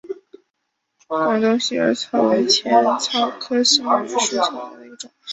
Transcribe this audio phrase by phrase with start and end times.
[1.05, 5.11] 广东新耳草为茜草科新耳草属下的一个种。